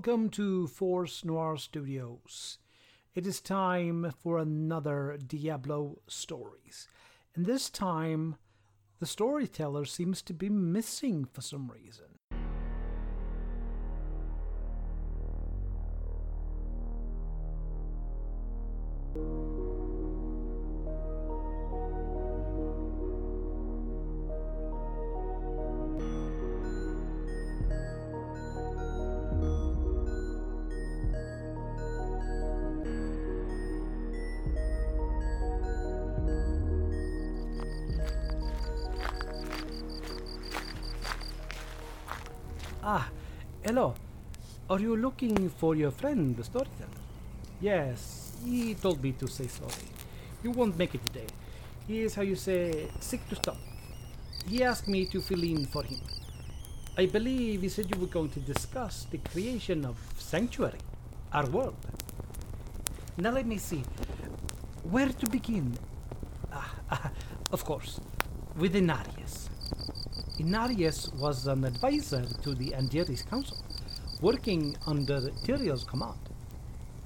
welcome 0.00 0.30
to 0.30 0.66
Force 0.66 1.26
Noir 1.26 1.58
Studios. 1.58 2.56
It 3.14 3.26
is 3.26 3.38
time 3.42 4.14
for 4.18 4.38
another 4.38 5.18
Diablo 5.26 6.00
stories. 6.06 6.88
And 7.34 7.44
this 7.44 7.68
time, 7.68 8.36
the 8.98 9.04
storyteller 9.04 9.84
seems 9.84 10.22
to 10.22 10.32
be 10.32 10.48
missing 10.48 11.26
for 11.26 11.42
some 11.42 11.70
reason. 11.70 12.19
Hello. 43.64 43.94
Are 44.68 44.78
you 44.80 44.96
looking 44.96 45.50
for 45.50 45.74
your 45.74 45.90
friend, 45.90 46.36
the 46.36 46.44
storyteller? 46.44 47.00
Yes, 47.60 48.32
he 48.44 48.74
told 48.74 49.02
me 49.02 49.12
to 49.12 49.26
say 49.26 49.46
sorry. 49.48 49.88
You 50.42 50.52
won't 50.52 50.78
make 50.78 50.94
it 50.94 51.04
today. 51.06 51.26
He 51.86 52.00
is, 52.00 52.14
how 52.14 52.22
you 52.22 52.36
say, 52.36 52.88
sick 53.00 53.28
to 53.28 53.36
stop. 53.36 53.58
He 54.46 54.62
asked 54.64 54.88
me 54.88 55.06
to 55.06 55.20
fill 55.20 55.42
in 55.42 55.66
for 55.66 55.82
him. 55.82 56.00
I 56.96 57.06
believe 57.06 57.62
he 57.62 57.68
said 57.68 57.94
you 57.94 58.00
were 58.00 58.06
going 58.06 58.30
to 58.30 58.40
discuss 58.40 59.06
the 59.10 59.18
creation 59.18 59.84
of 59.84 59.96
Sanctuary, 60.16 60.78
our 61.32 61.46
world. 61.46 61.76
Now 63.18 63.30
let 63.30 63.46
me 63.46 63.58
see. 63.58 63.82
Where 64.84 65.08
to 65.08 65.30
begin? 65.30 65.76
Ah, 66.52 66.74
ah, 66.90 67.10
of 67.52 67.64
course, 67.64 68.00
with 68.56 68.74
Inarius. 68.74 69.49
Inarius 70.40 71.12
was 71.16 71.46
an 71.46 71.64
advisor 71.64 72.24
to 72.42 72.54
the 72.54 72.70
Angiris 72.70 73.28
Council, 73.28 73.58
working 74.22 74.74
under 74.86 75.20
Tyrael's 75.44 75.84
command. 75.84 76.18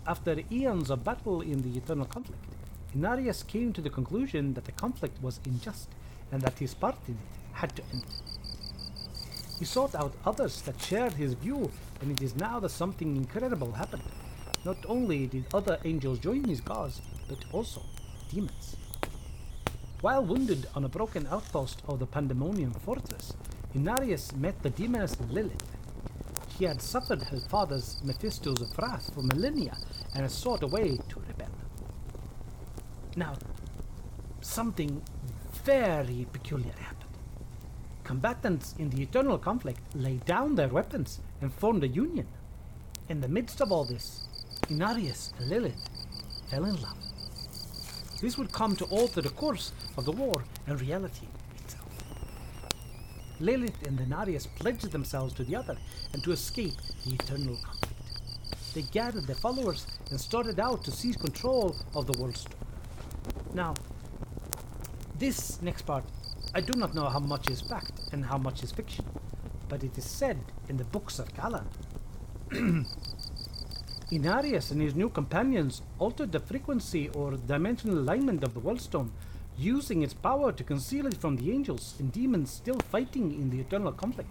After 0.07 0.37
eons 0.53 0.89
of 0.89 1.03
battle 1.03 1.41
in 1.41 1.61
the 1.63 1.77
Eternal 1.77 2.07
Conflict, 2.07 2.45
Inarius 2.97 3.45
came 3.45 3.73
to 3.73 3.81
the 3.81 3.91
conclusion 3.91 4.55
that 4.55 4.67
the 4.67 4.73
conflict 4.73 5.21
was 5.21 5.41
unjust 5.47 5.89
and 6.31 6.43
that 6.43 6.61
his 6.61 6.75
part 6.75 6.95
in 7.09 7.15
it 7.15 7.21
had 7.55 7.75
to 7.75 7.83
end. 7.93 8.05
He 9.59 9.65
sought 9.65 9.97
out 9.97 10.15
others 10.25 10.63
that 10.63 10.81
shared 10.81 11.15
his 11.15 11.35
view, 11.35 11.73
and 12.01 12.13
it 12.13 12.23
is 12.23 12.37
now 12.37 12.61
that 12.61 12.69
something 12.69 13.17
incredible 13.17 13.73
happened. 13.73 14.05
Not 14.65 14.79
only 14.87 15.27
did 15.27 15.47
other 15.53 15.79
angels 15.85 16.21
join 16.21 16.45
his 16.45 16.61
cause, 16.61 17.01
but 17.29 17.39
also 17.51 17.83
demons. 18.31 18.77
While 20.05 20.27
wounded 20.27 20.67
on 20.75 20.85
a 20.85 20.89
broken 20.91 21.27
outpost 21.31 21.81
of 21.89 21.99
the 21.99 22.05
Pandemonium 22.05 22.75
fortress, 22.75 23.33
Inarius 23.75 24.37
met 24.37 24.63
the 24.63 24.69
demoness 24.69 25.17
Lilith. 25.31 25.65
She 26.59 26.65
had 26.65 26.83
suffered 26.83 27.23
her 27.23 27.41
father's 27.41 28.03
Mephisto's 28.05 28.71
wrath 28.77 29.15
for 29.15 29.23
millennia 29.23 29.79
and 30.15 30.31
sought 30.31 30.63
a 30.63 30.67
way 30.67 30.99
to 31.09 31.21
rebel. 31.21 31.49
Now, 33.17 33.39
something 34.43 35.01
very 35.65 36.27
peculiar 36.31 36.75
happened. 36.79 37.17
Combatants 38.05 38.75
in 38.79 38.91
the 38.91 39.01
eternal 39.01 39.39
conflict 39.39 39.81
laid 39.95 40.27
down 40.27 40.55
their 40.55 40.69
weapons 40.69 41.21
and 41.41 41.51
formed 41.51 41.83
a 41.83 41.89
union. 41.89 42.27
In 43.09 43.23
the 43.23 43.29
midst 43.29 43.63
of 43.63 43.73
all 43.73 43.87
this, 43.87 44.29
Inarius 44.69 45.33
and 45.39 45.49
Lilith 45.49 45.89
fell 46.51 46.67
in 46.67 46.75
love. 46.83 47.14
This 48.21 48.39
would 48.39 48.53
come 48.53 48.77
to 48.77 48.85
alter 48.87 49.21
the 49.21 49.31
course 49.31 49.73
of 49.97 50.05
the 50.05 50.13
war 50.13 50.45
and 50.67 50.81
reality 50.81 51.27
itself. 51.63 51.89
Lilith 53.41 53.87
and 53.87 53.99
Inarius 53.99 54.47
pledged 54.57 54.91
themselves 54.93 55.35
to 55.35 55.45
the 55.45 55.57
other 55.57 55.77
and 56.13 56.23
to 56.25 56.33
escape 56.33 56.75
the 57.05 57.15
eternal 57.15 57.57
conflict. 57.57 57.95
They 58.75 58.83
gathered 58.83 59.27
their 59.27 59.37
followers 59.37 59.87
and 60.11 60.21
started 60.21 60.59
out 60.59 60.85
to 60.85 60.91
seize 60.91 61.17
control 61.17 61.77
of 61.95 62.07
the 62.07 62.19
world. 62.21 62.47
Now, 63.53 63.75
this 65.19 65.63
next 65.63 65.83
part, 65.83 66.05
I 66.55 66.61
do 66.61 66.79
not 66.79 66.95
know 66.95 67.05
how 67.05 67.21
much 67.21 67.49
is 67.51 67.61
fact 67.61 68.01
and 68.13 68.25
how 68.25 68.39
much 68.39 68.63
is 68.63 68.73
fiction, 68.73 69.05
but 69.69 69.85
it 69.85 69.97
is 69.97 70.05
said 70.05 70.39
in 70.69 70.77
the 70.77 70.85
books 70.85 71.19
of 71.19 71.33
Kalan. 71.35 71.67
Inarius 74.13 74.71
and 74.71 74.83
his 74.83 74.95
new 74.95 75.09
companions 75.09 75.81
altered 75.99 76.31
the 76.31 76.39
frequency 76.39 77.09
or 77.11 77.33
dimensional 77.33 77.99
alignment 77.99 78.45
of 78.45 78.53
the 78.53 78.61
Worldstone, 78.61 79.09
using 79.57 80.03
its 80.03 80.13
power 80.13 80.53
to 80.53 80.63
conceal 80.63 81.07
it 81.07 81.17
from 81.17 81.37
the 81.37 81.51
angels 81.51 81.95
and 81.99 82.13
demons 82.13 82.51
still 82.51 82.79
fighting 82.93 83.33
in 83.33 83.49
the 83.49 83.61
eternal 83.61 83.93
conflict. 83.93 84.31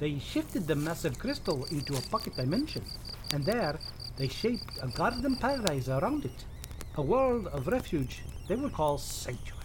They 0.00 0.18
shifted 0.18 0.66
the 0.66 0.74
massive 0.74 1.18
crystal 1.18 1.64
into 1.70 1.96
a 1.96 2.02
pocket 2.02 2.36
dimension, 2.36 2.84
and 3.32 3.42
there 3.46 3.78
they 4.18 4.28
shaped 4.28 4.78
a 4.82 4.88
garden 4.88 5.36
paradise 5.36 5.88
around 5.88 6.26
it, 6.26 6.44
a 6.96 7.02
world 7.02 7.46
of 7.46 7.68
refuge 7.68 8.22
they 8.48 8.56
would 8.56 8.74
call 8.74 8.98
Sanctuary. 8.98 9.62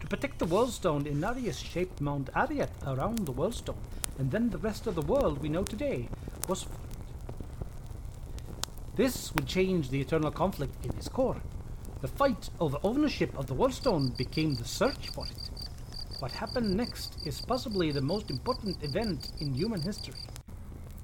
To 0.00 0.06
protect 0.08 0.40
the 0.40 0.46
Worldstone, 0.46 1.04
Inarius 1.04 1.62
shaped 1.62 2.00
Mount 2.00 2.28
Arreat 2.34 2.70
around 2.84 3.18
the 3.18 3.32
Worldstone, 3.32 3.76
and 4.18 4.32
then 4.32 4.50
the 4.50 4.58
rest 4.58 4.88
of 4.88 4.96
the 4.96 5.02
world 5.02 5.40
we 5.40 5.48
know 5.48 5.62
today 5.62 6.08
was. 6.48 6.66
This 8.98 9.32
would 9.32 9.46
change 9.46 9.90
the 9.90 10.00
eternal 10.00 10.32
conflict 10.32 10.84
in 10.84 10.90
its 10.96 11.08
core. 11.08 11.40
The 12.00 12.08
fight 12.08 12.50
over 12.58 12.78
ownership 12.82 13.30
of 13.38 13.46
the 13.46 13.54
Worldstone 13.54 14.16
became 14.16 14.56
the 14.56 14.64
search 14.64 15.10
for 15.10 15.24
it. 15.24 15.50
What 16.18 16.32
happened 16.32 16.76
next 16.76 17.16
is 17.24 17.40
possibly 17.40 17.92
the 17.92 18.00
most 18.00 18.28
important 18.28 18.82
event 18.82 19.30
in 19.38 19.54
human 19.54 19.80
history. 19.80 20.18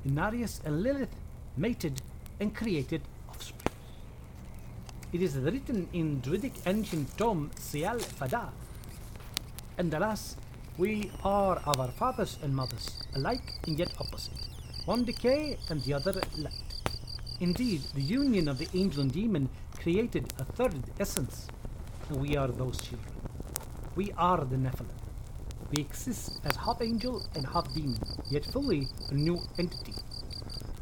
Inarius 0.04 0.60
and 0.65 0.83
Lilith 0.83 1.15
mated 1.56 2.03
and 2.41 2.53
created 2.53 3.03
offspring. 3.28 3.72
It 5.12 5.22
is 5.22 5.37
written 5.37 5.88
in 5.93 6.21
Druidic 6.21 6.54
ancient 6.66 7.16
tome 7.16 7.53
Scéal 7.54 8.03
Fada. 8.03 8.49
And 9.78 9.94
alas, 9.94 10.37
we 10.78 11.12
are 11.22 11.62
our 11.65 11.93
fathers 11.93 12.38
and 12.43 12.56
mothers, 12.56 12.91
alike 13.15 13.53
and 13.69 13.78
yet 13.78 13.94
opposite. 14.00 14.48
One 14.84 15.04
decay 15.04 15.59
and 15.71 15.80
the 15.84 15.95
other 15.95 16.15
light. 16.36 16.73
Indeed, 17.41 17.83
the 17.95 18.01
union 18.01 18.48
of 18.48 18.59
the 18.59 18.69
angel 18.75 19.03
and 19.03 19.13
demon 19.13 19.48
created 19.81 20.33
a 20.39 20.45
third 20.45 20.75
essence, 21.01 21.48
and 22.09 22.21
we 22.21 22.36
are 22.36 22.48
those 22.48 22.81
children. 22.81 23.13
We 23.97 24.13
are 24.16 24.45
the 24.45 24.57
Nephilim. 24.57 24.86
We 25.71 25.83
exist 25.83 26.41
as 26.45 26.54
half 26.57 26.81
angel 26.81 27.27
and 27.34 27.45
half 27.47 27.72
demon, 27.75 27.98
yet 28.31 28.45
fully 28.45 28.86
a 29.10 29.15
new 29.15 29.41
entity. 29.59 29.95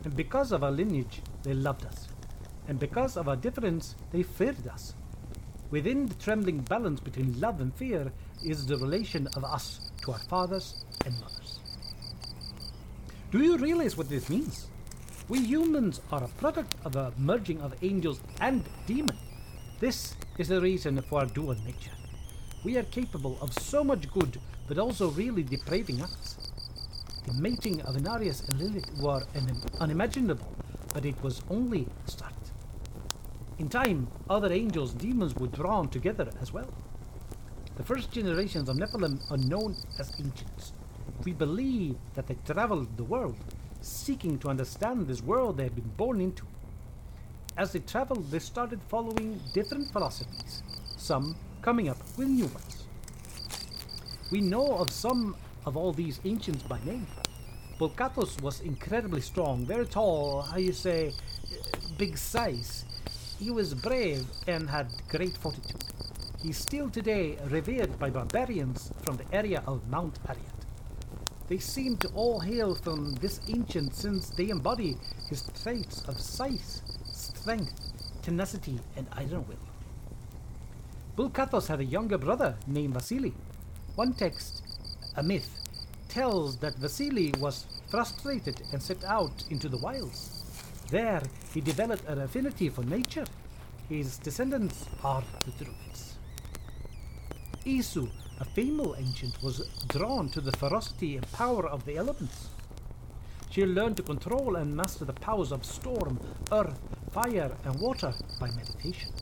And 0.05 0.15
because 0.15 0.53
of 0.53 0.63
our 0.63 0.71
lineage, 0.71 1.23
they 1.43 1.55
loved 1.55 1.87
us. 1.87 2.09
And 2.69 2.79
because 2.79 3.17
of 3.17 3.29
our 3.29 3.37
difference, 3.37 3.95
they 4.13 4.23
feared 4.23 4.67
us. 4.69 4.95
Within 5.71 6.07
the 6.07 6.15
trembling 6.15 6.59
balance 6.59 7.01
between 7.01 7.41
love 7.41 7.61
and 7.63 7.75
fear 7.75 8.13
is 8.45 8.67
the 8.67 8.77
relation 8.77 9.27
of 9.37 9.45
us 9.45 9.91
to 10.03 10.13
our 10.13 10.19
fathers 10.19 10.85
and 11.07 11.15
mothers. 11.21 11.61
Do 13.31 13.43
you 13.43 13.57
realize 13.57 13.97
what 13.97 14.11
this 14.11 14.29
means? 14.29 14.67
We 15.29 15.41
humans 15.41 16.01
are 16.11 16.25
a 16.25 16.29
product 16.29 16.75
of 16.85 16.97
a 16.97 17.13
merging 17.17 17.61
of 17.61 17.75
angels 17.83 18.21
and 18.41 18.65
demons. 18.87 19.19
This 19.79 20.17
is 20.37 20.49
the 20.49 20.61
reason 20.61 21.01
for 21.03 21.21
our 21.21 21.27
dual 21.27 21.55
nature. 21.65 21.93
We 22.65 22.77
are 22.77 22.83
capable 22.83 23.39
of 23.41 23.53
so 23.55 23.85
much 23.85 24.11
good, 24.11 24.39
but 24.67 24.79
also 24.79 25.11
really 25.11 25.45
depraving 25.45 26.01
acts. 26.01 26.37
The 27.27 27.35
mating 27.35 27.81
of 27.83 27.95
Inarius 27.95 28.49
and 28.49 28.59
Lilith 28.59 28.91
were 29.01 29.23
un- 29.37 29.63
unimaginable, 29.81 30.57
but 30.93 31.05
it 31.05 31.23
was 31.23 31.43
only 31.49 31.87
a 32.07 32.11
start. 32.11 32.35
In 33.59 33.69
time, 33.69 34.09
other 34.29 34.53
angels 34.53 34.91
and 34.91 35.01
demons 35.01 35.37
were 35.37 35.47
drawn 35.47 35.89
together 35.89 36.31
as 36.41 36.53
well. 36.53 36.73
The 37.77 37.85
first 37.85 38.11
generations 38.11 38.69
of 38.69 38.77
Nephilim 38.77 39.21
are 39.31 39.37
known 39.37 39.77
as 40.01 40.13
ancients. 40.19 40.73
We 41.25 41.33
believe 41.33 41.97
that 42.17 42.27
they 42.27 42.37
traveled 42.45 42.97
the 42.97 43.05
world, 43.05 43.37
seeking 43.83 44.39
to 44.39 44.49
understand 44.49 45.07
this 45.07 45.23
world 45.23 45.57
they 45.57 45.65
had 45.65 45.75
been 45.75 45.91
born 45.97 46.21
into. 46.21 46.45
As 47.57 47.73
they 47.73 47.81
traveled, 47.81 48.31
they 48.31 48.39
started 48.39 48.81
following 48.89 49.41
different 49.53 49.93
philosophies, 49.93 50.63
some 50.97 51.37
coming 51.61 51.89
up 51.89 51.99
with 52.17 52.29
new 52.29 52.47
ones. 52.47 52.85
We 54.31 54.41
know 54.41 54.77
of 54.77 54.91
some 54.91 55.37
of 55.67 55.77
all 55.77 55.93
these 55.93 56.21
ancients 56.25 56.63
by 56.63 56.79
name. 56.85 57.07
Bul-Kathos 57.79 58.41
was 58.41 58.61
incredibly 58.61 59.21
strong, 59.21 59.67
very 59.67 59.87
tall, 59.87 60.43
how 60.43 60.57
you 60.57 60.73
say, 60.73 61.09
uh, 61.09 61.79
big 61.99 62.17
size. 62.17 62.85
He 63.39 63.51
was 63.51 63.75
brave 63.75 64.25
and 64.47 64.71
had 64.71 64.87
great 65.09 65.37
fortitude. 65.37 65.85
He 66.43 66.51
is 66.51 66.57
still 66.57 66.89
today 66.89 67.37
revered 67.51 67.99
by 67.99 68.11
barbarians 68.11 68.93
from 69.03 69.17
the 69.17 69.25
area 69.33 69.63
of 69.67 69.87
Mount 69.89 70.19
Arreat. 70.29 70.52
They 71.53 71.59
seem 71.59 71.99
to 71.99 72.09
all 72.15 72.41
hail 72.41 72.75
from 72.75 73.13
this 73.17 73.39
ancient 73.47 73.95
since 73.95 74.31
they 74.31 74.49
embody 74.49 74.97
his 75.29 75.51
traits 75.63 76.01
of 76.09 76.19
size, 76.19 76.81
strength, 77.13 77.93
tenacity, 78.23 78.81
and 78.97 79.07
iron 79.13 79.45
will. 79.47 79.67
Bul-Kathos 81.15 81.67
had 81.69 81.81
a 81.81 81.85
younger 81.85 82.17
brother 82.17 82.57
named 82.67 82.95
Vasily. 82.95 83.35
One 83.97 84.15
text, 84.15 84.63
a 85.15 85.23
myth, 85.23 85.51
tells 86.09 86.57
that 86.57 86.77
Vasily 86.77 87.35
was 87.39 87.67
frustrated 87.91 88.63
and 88.73 88.83
set 88.83 89.05
out 89.05 89.45
into 89.51 89.69
the 89.69 89.77
wilds. 89.77 90.43
There, 90.89 91.23
he 91.53 91.61
developed 91.61 92.09
an 92.09 92.23
affinity 92.23 92.71
for 92.71 92.83
nature. 92.83 93.27
His 93.91 94.17
descendants 94.17 94.87
are 95.05 95.23
the 95.45 95.51
Druids. 95.63 96.15
Esu, 97.67 98.09
a 98.43 98.45
female 98.45 98.97
ancient, 98.99 99.41
was 99.41 99.69
drawn 99.87 100.29
to 100.29 100.41
the 100.41 100.51
ferocity 100.53 101.17
and 101.17 101.33
power 101.33 101.65
of 101.65 101.85
the 101.85 101.97
elements. 101.97 102.49
She 103.51 103.65
learned 103.65 103.97
to 103.99 104.03
control 104.03 104.57
and 104.57 104.77
master 104.77 105.05
the 105.05 105.13
powers 105.13 105.53
of 105.53 105.65
storm, 105.65 106.19
earth, 106.51 106.81
fire, 107.13 107.53
and 107.65 107.79
water 107.81 108.13
by 108.41 108.51
meditation. 108.51 109.13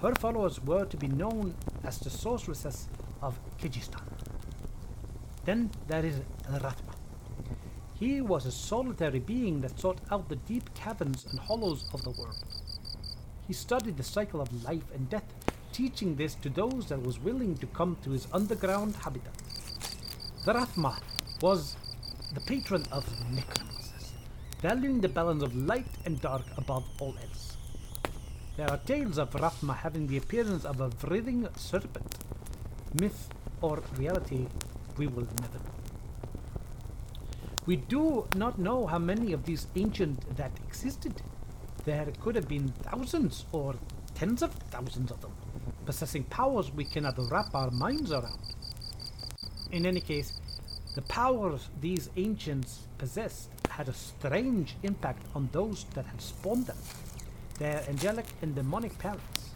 Her 0.00 0.14
followers 0.14 0.58
were 0.64 0.86
to 0.86 0.96
be 0.96 1.08
known 1.08 1.54
as 1.84 1.98
the 1.98 2.08
sorceresses 2.08 2.88
of 3.20 3.38
Kehjistan. 3.58 4.06
Then 5.44 5.70
there 5.88 6.06
is 6.06 6.16
Rathma. 6.48 6.94
He 7.98 8.22
was 8.22 8.46
a 8.46 8.52
solitary 8.52 9.18
being 9.18 9.60
that 9.60 9.78
sought 9.78 10.00
out 10.10 10.30
the 10.30 10.36
deep 10.36 10.72
caverns 10.72 11.26
and 11.30 11.38
hollows 11.38 11.90
of 11.92 12.02
the 12.04 12.10
world. 12.10 12.42
He 13.46 13.52
studied 13.52 13.98
the 13.98 14.02
cycle 14.02 14.40
of 14.40 14.64
life 14.64 14.90
and 14.94 15.10
death, 15.10 15.30
teaching 15.72 16.16
this 16.16 16.34
to 16.36 16.48
those 16.48 16.86
that 16.86 17.02
was 17.02 17.18
willing 17.18 17.56
to 17.58 17.66
come 17.66 17.96
to 18.02 18.10
his 18.10 18.26
underground 18.32 18.96
habitat. 18.96 19.34
The 20.44 20.54
Rathma 20.54 20.98
was 21.42 21.76
the 22.34 22.40
patron 22.40 22.84
of 22.92 23.04
necromancers, 23.30 24.12
valuing 24.60 25.00
the 25.00 25.08
balance 25.08 25.42
of 25.42 25.54
light 25.54 25.90
and 26.04 26.20
dark 26.20 26.44
above 26.56 26.84
all 27.00 27.14
else. 27.22 27.56
There 28.56 28.70
are 28.70 28.78
tales 28.78 29.18
of 29.18 29.30
Rathma 29.30 29.76
having 29.76 30.06
the 30.06 30.16
appearance 30.16 30.64
of 30.64 30.80
a 30.80 30.90
writhing 31.08 31.48
serpent. 31.56 32.24
Myth 33.00 33.28
or 33.62 33.82
reality, 33.96 34.46
we 34.96 35.06
will 35.06 35.26
never 35.40 35.58
know. 35.58 35.80
We 37.66 37.76
do 37.76 38.26
not 38.34 38.58
know 38.58 38.86
how 38.86 38.98
many 38.98 39.32
of 39.32 39.44
these 39.44 39.66
ancient 39.76 40.36
that 40.36 40.52
existed. 40.66 41.22
There 41.84 42.08
could 42.20 42.34
have 42.34 42.48
been 42.48 42.68
thousands 42.82 43.44
or 43.52 43.76
tens 44.14 44.42
of 44.42 44.52
thousands 44.70 45.10
of 45.10 45.20
them, 45.20 45.32
possessing 45.90 46.22
powers 46.22 46.72
we 46.72 46.84
cannot 46.84 47.16
wrap 47.32 47.52
our 47.52 47.72
minds 47.72 48.12
around. 48.12 48.38
In 49.72 49.84
any 49.84 50.00
case, 50.00 50.40
the 50.94 51.02
powers 51.02 51.68
these 51.80 52.10
ancients 52.16 52.86
possessed 52.96 53.48
had 53.68 53.88
a 53.88 53.92
strange 53.92 54.76
impact 54.84 55.24
on 55.34 55.48
those 55.50 55.86
that 55.94 56.06
had 56.06 56.20
spawned 56.22 56.66
them, 56.66 56.76
their 57.58 57.82
angelic 57.88 58.26
and 58.40 58.54
demonic 58.54 58.96
parents. 59.00 59.50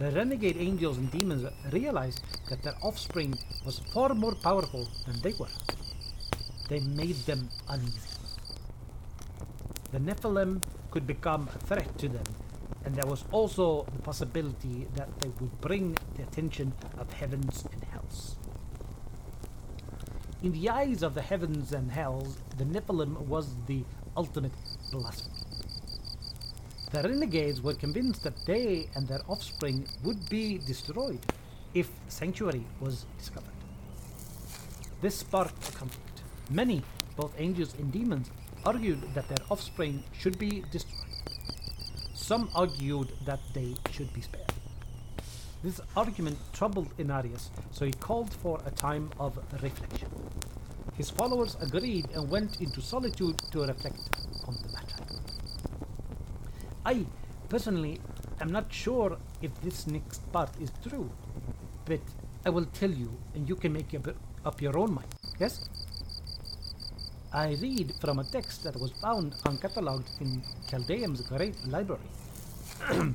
The 0.00 0.10
renegade 0.10 0.56
angels 0.58 0.98
and 0.98 1.08
demons 1.12 1.46
realized 1.70 2.20
that 2.48 2.64
their 2.64 2.74
offspring 2.82 3.38
was 3.64 3.78
far 3.78 4.14
more 4.14 4.34
powerful 4.34 4.88
than 5.06 5.20
they 5.20 5.34
were. 5.38 5.56
They 6.68 6.80
made 6.80 7.20
them 7.30 7.48
uneasy. 7.68 8.10
The 9.92 10.00
Nephilim 10.00 10.62
could 10.90 11.06
become 11.06 11.48
a 11.54 11.58
threat 11.58 11.96
to 11.98 12.08
them, 12.08 12.26
and 12.84 12.94
there 12.94 13.06
was 13.06 13.24
also 13.32 13.86
the 13.92 14.02
possibility 14.02 14.86
that 14.94 15.08
they 15.20 15.28
would 15.40 15.60
bring 15.60 15.96
the 16.16 16.22
attention 16.22 16.72
of 16.98 17.12
heavens 17.12 17.64
and 17.72 17.84
hells. 17.84 18.36
In 20.42 20.52
the 20.52 20.68
eyes 20.68 21.02
of 21.02 21.14
the 21.14 21.22
heavens 21.22 21.72
and 21.72 21.90
hells, 21.90 22.38
the 22.56 22.64
Nephilim 22.64 23.18
was 23.26 23.54
the 23.66 23.84
ultimate 24.16 24.52
blasphemy. 24.92 25.34
The 26.92 27.02
renegades 27.02 27.60
were 27.60 27.74
convinced 27.74 28.22
that 28.22 28.46
they 28.46 28.88
and 28.94 29.06
their 29.06 29.20
offspring 29.28 29.86
would 30.04 30.28
be 30.30 30.58
destroyed 30.58 31.20
if 31.74 31.90
sanctuary 32.08 32.64
was 32.80 33.04
discovered. 33.18 33.52
This 35.00 35.16
sparked 35.16 35.68
a 35.68 35.72
conflict. 35.72 36.22
Many, 36.50 36.82
both 37.16 37.32
angels 37.38 37.74
and 37.78 37.92
demons, 37.92 38.30
argued 38.64 39.02
that 39.14 39.28
their 39.28 39.44
offspring 39.50 40.02
should 40.12 40.38
be 40.38 40.64
destroyed. 40.72 41.07
Some 42.28 42.50
argued 42.54 43.08
that 43.24 43.40
they 43.54 43.74
should 43.90 44.12
be 44.12 44.20
spared. 44.20 44.52
This 45.62 45.80
argument 45.96 46.36
troubled 46.52 46.94
Inarius, 46.98 47.48
so 47.72 47.86
he 47.86 47.92
called 47.92 48.30
for 48.34 48.60
a 48.66 48.70
time 48.70 49.08
of 49.18 49.38
reflection. 49.62 50.10
His 50.94 51.08
followers 51.08 51.56
agreed 51.62 52.10
and 52.14 52.28
went 52.28 52.60
into 52.60 52.82
solitude 52.82 53.38
to 53.52 53.60
reflect 53.62 54.10
on 54.46 54.58
the 54.62 54.70
matter. 54.74 55.04
I, 56.84 57.06
personally, 57.48 57.98
am 58.42 58.52
not 58.52 58.70
sure 58.70 59.16
if 59.40 59.58
this 59.62 59.86
next 59.86 60.30
part 60.30 60.50
is 60.60 60.70
true, 60.86 61.10
but 61.86 62.00
I 62.44 62.50
will 62.50 62.66
tell 62.66 62.90
you 62.90 63.10
and 63.34 63.48
you 63.48 63.56
can 63.56 63.72
make 63.72 63.96
up, 64.44 64.60
your 64.60 64.76
own 64.76 64.92
mind, 64.92 65.14
yes? 65.40 65.66
I 67.32 67.58
read 67.60 67.92
from 68.00 68.18
a 68.18 68.24
text 68.24 68.64
that 68.64 68.76
was 68.76 68.90
found 68.90 69.32
uncatalogued 69.44 70.20
in 70.20 70.42
Caldeum's 70.68 71.20
great 71.20 71.56
library. 71.66 72.00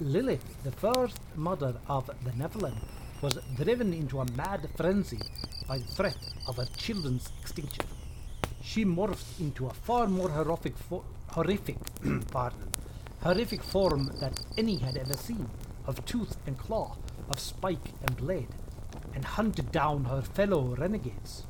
Lilith, 0.00 0.62
the 0.64 0.72
first 0.72 1.18
mother 1.34 1.76
of 1.88 2.06
the 2.24 2.30
Nephilim, 2.32 2.76
was 3.20 3.38
driven 3.56 3.92
into 3.92 4.20
a 4.20 4.30
mad 4.32 4.68
frenzy 4.76 5.20
by 5.68 5.78
the 5.78 5.84
threat 5.84 6.18
of 6.48 6.56
her 6.56 6.66
children's 6.76 7.28
extinction. 7.40 7.84
She 8.62 8.84
morphed 8.84 9.40
into 9.40 9.66
a 9.66 9.74
far 9.74 10.06
more 10.06 10.30
horrific, 10.30 10.76
fo- 10.76 11.04
horrific, 11.30 11.76
pardon, 12.30 12.70
horrific 13.22 13.62
form 13.62 14.10
that 14.20 14.40
any 14.56 14.78
had 14.78 14.96
ever 14.96 15.14
seen, 15.14 15.48
of 15.86 16.04
tooth 16.04 16.36
and 16.46 16.58
claw, 16.58 16.96
of 17.28 17.38
spike 17.38 17.92
and 18.02 18.16
blade, 18.16 18.54
and 19.14 19.24
hunted 19.24 19.70
down 19.70 20.04
her 20.04 20.22
fellow 20.22 20.74
renegades. 20.76 21.44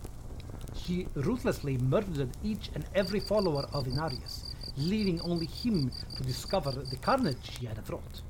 She 0.75 1.09
ruthlessly 1.15 1.79
murdered 1.79 2.37
each 2.43 2.71
and 2.75 2.85
every 2.95 3.21
follower 3.21 3.67
of 3.73 3.87
Inarius, 3.87 4.55
leaving 4.77 5.21
only 5.23 5.47
him 5.47 5.91
to 6.17 6.23
discover 6.23 6.71
the 6.71 6.97
carnage 6.97 7.59
he 7.59 7.67
had 7.67 7.89
wrought. 7.89 8.21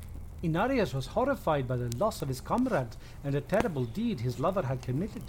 Inarius 0.42 0.94
was 0.94 1.06
horrified 1.06 1.66
by 1.66 1.76
the 1.76 1.94
loss 1.96 2.22
of 2.22 2.28
his 2.28 2.40
comrade 2.40 2.96
and 3.24 3.34
the 3.34 3.40
terrible 3.40 3.84
deed 3.84 4.20
his 4.20 4.38
lover 4.38 4.62
had 4.62 4.82
committed. 4.82 5.22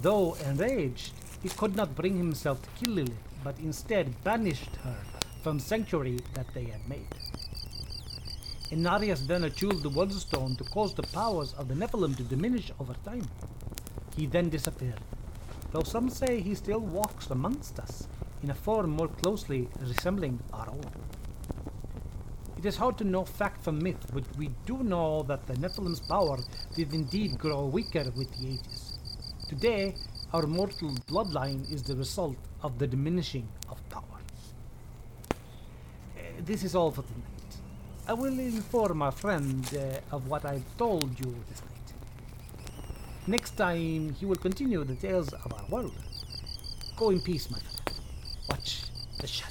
Though 0.00 0.34
enraged, 0.46 1.12
he 1.42 1.48
could 1.48 1.76
not 1.76 1.96
bring 1.96 2.16
himself 2.16 2.62
to 2.62 2.68
kill 2.70 2.94
Lilith, 2.94 3.28
but 3.44 3.58
instead 3.58 4.22
banished 4.24 4.76
her 4.84 4.96
from 5.42 5.58
sanctuary 5.58 6.18
that 6.34 6.46
they 6.54 6.64
had 6.64 6.88
made. 6.88 7.06
Inarius 8.70 9.26
then 9.26 9.44
attuned 9.44 9.82
the 9.82 9.90
Worldstone 9.90 10.56
to 10.56 10.64
cause 10.64 10.94
the 10.94 11.02
powers 11.02 11.54
of 11.54 11.68
the 11.68 11.74
Nephilim 11.74 12.16
to 12.16 12.22
diminish 12.22 12.70
over 12.78 12.94
time. 13.04 13.26
He 14.16 14.26
then 14.26 14.48
disappeared, 14.48 15.00
though 15.72 15.82
some 15.82 16.08
say 16.08 16.40
he 16.40 16.54
still 16.54 16.80
walks 16.80 17.30
amongst 17.30 17.78
us 17.80 18.06
in 18.42 18.50
a 18.50 18.54
form 18.54 18.90
more 18.90 19.08
closely 19.08 19.68
resembling 19.80 20.40
our 20.52 20.68
own. 20.70 20.92
It 22.58 22.66
is 22.66 22.76
hard 22.76 22.98
to 22.98 23.04
know 23.04 23.24
fact 23.24 23.64
from 23.64 23.82
myth, 23.82 24.04
but 24.12 24.24
we 24.36 24.50
do 24.66 24.82
know 24.82 25.22
that 25.22 25.46
the 25.46 25.56
Nephilim's 25.56 26.00
power 26.00 26.38
did 26.76 26.92
indeed 26.92 27.38
grow 27.38 27.64
weaker 27.64 28.04
with 28.16 28.30
the 28.38 28.48
ages. 28.48 28.98
Today, 29.48 29.94
our 30.32 30.46
mortal 30.46 30.90
bloodline 31.08 31.70
is 31.72 31.82
the 31.82 31.96
result 31.96 32.36
of 32.62 32.78
the 32.78 32.86
diminishing 32.86 33.48
of 33.70 33.76
power. 33.88 34.20
Uh, 36.16 36.20
this 36.44 36.62
is 36.62 36.74
all 36.74 36.90
for 36.90 37.02
tonight. 37.02 37.24
I 38.06 38.12
will 38.12 38.38
inform 38.38 39.02
our 39.02 39.12
friend 39.12 39.66
uh, 39.74 40.14
of 40.14 40.28
what 40.28 40.44
I've 40.44 40.76
told 40.76 41.18
you 41.18 41.34
this 41.48 41.62
night. 41.62 41.94
Next 43.26 43.52
time, 43.52 44.14
he 44.14 44.26
will 44.26 44.36
continue 44.36 44.84
the 44.84 44.96
tales 44.96 45.32
of 45.32 45.52
our 45.52 45.64
world. 45.68 45.94
Go 46.96 47.10
in 47.10 47.20
peace, 47.20 47.50
my 47.50 47.58
friend. 47.58 47.69
Watch 48.50 48.82
the 49.18 49.26
shadows. 49.28 49.49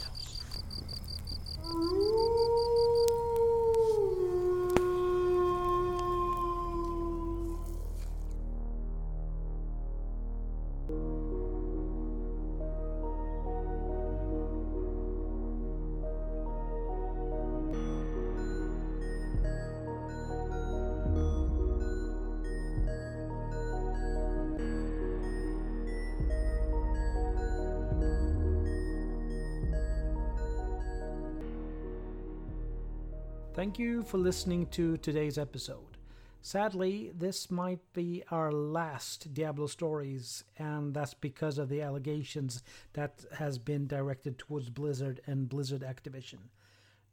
Thank 33.60 33.78
you 33.78 34.04
for 34.04 34.18
listening 34.18 34.68
to 34.68 34.96
today's 34.96 35.38
episode. 35.38 35.98
Sadly, 36.42 37.12
this 37.13 37.51
might 37.51 37.82
be 37.92 38.24
our 38.32 38.54
last 38.54 39.34
Diablo 39.34 39.68
stories, 39.68 40.46
and 40.58 40.94
that's 40.94 41.13
because 41.13 41.58
of 41.58 41.68
the 41.68 41.82
allegations 41.82 42.63
that 42.94 43.25
has 43.38 43.58
been 43.58 43.86
directed 43.86 44.39
towards 44.39 44.70
Blizzard 44.70 45.20
and 45.28 45.50
Blizzard 45.50 45.82
Activision. 45.82 46.38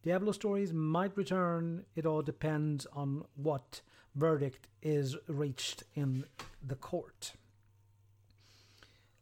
Diablo 0.04 0.30
stories 0.30 0.72
might 0.72 1.16
return, 1.16 1.84
it 1.96 2.06
all 2.06 2.22
depends 2.22 2.86
on 2.92 3.24
what 3.34 3.80
verdict 4.14 4.68
is 4.80 5.16
reached 5.26 5.82
in 5.96 6.26
the 6.64 6.76
court. 6.76 7.32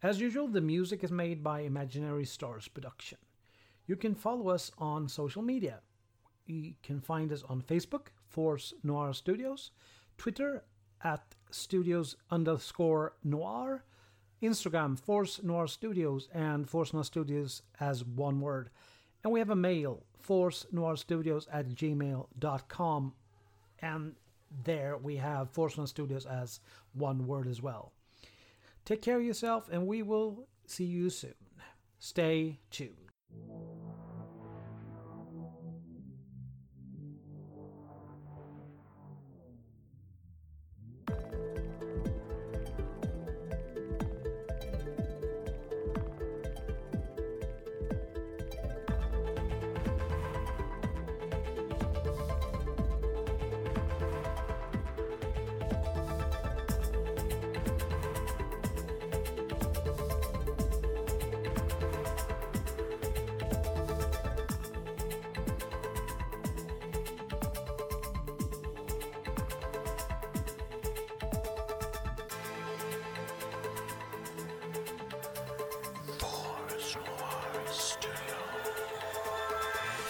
As 0.02 0.21
usual, 0.21 0.47
the 0.47 0.61
music 0.61 1.02
is 1.02 1.11
made 1.11 1.43
by 1.43 1.61
Imaginary 1.61 2.26
Stars 2.26 2.69
Production. 2.69 3.16
You 3.87 3.97
can 3.97 4.14
follow 4.14 4.49
us 4.50 4.71
on 4.76 5.09
social 5.09 5.40
media. 5.40 5.81
You 6.46 6.74
can 6.82 7.00
find 7.00 7.32
us 7.32 7.42
on 7.48 7.62
Facebook, 7.62 8.08
Force 8.28 8.74
Noir 8.82 9.12
Studios, 9.12 9.70
Twitter 10.18 10.64
at 11.02 11.22
studios 11.50 12.16
underscore 12.30 13.14
noir, 13.22 13.84
Instagram 14.42 14.98
Force 14.98 15.42
Noir 15.42 15.66
Studios, 15.66 16.28
and 16.32 16.68
Force 16.68 16.92
Noir 16.92 17.04
Studios 17.04 17.62
as 17.80 18.04
one 18.04 18.40
word. 18.40 18.70
And 19.22 19.32
we 19.32 19.38
have 19.38 19.50
a 19.50 19.56
mail, 19.56 20.04
force 20.20 20.66
noir 20.70 20.96
studios 20.96 21.48
at 21.52 21.70
gmail.com. 21.70 23.12
And 23.80 24.14
there 24.64 24.96
we 24.96 25.16
have 25.16 25.50
Force 25.50 25.76
Noir 25.76 25.86
Studios 25.86 26.26
as 26.26 26.60
one 26.92 27.26
word 27.26 27.46
as 27.46 27.62
well. 27.62 27.92
Take 28.84 29.02
care 29.02 29.16
of 29.16 29.24
yourself, 29.24 29.68
and 29.72 29.86
we 29.86 30.02
will 30.02 30.46
see 30.66 30.84
you 30.84 31.08
soon. 31.08 31.34
Stay 31.98 32.58
tuned. 32.70 33.74